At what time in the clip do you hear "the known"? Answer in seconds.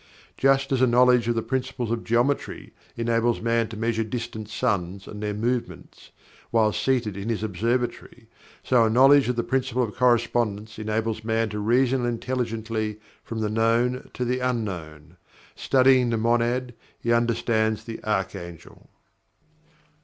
13.41-14.09